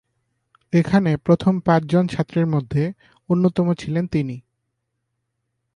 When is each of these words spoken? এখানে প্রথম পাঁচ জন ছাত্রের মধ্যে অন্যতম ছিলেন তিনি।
এখানে 0.73 1.11
প্রথম 1.17 1.53
পাঁচ 1.59 1.81
জন 1.83 2.07
ছাত্রের 2.07 2.47
মধ্যে 2.47 2.83
অন্যতম 3.29 3.67
ছিলেন 3.73 4.05
তিনি। 4.07 4.37